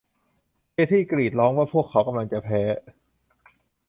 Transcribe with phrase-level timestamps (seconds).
[0.71, 2.61] เคธี่กรีดร้องว่าพวกเขากำลังจะแพ้